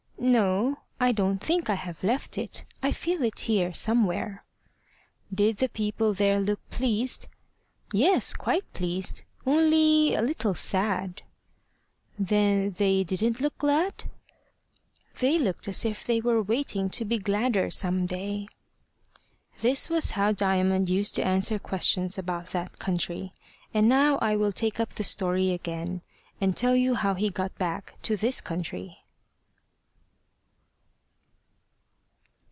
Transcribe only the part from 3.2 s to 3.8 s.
it here,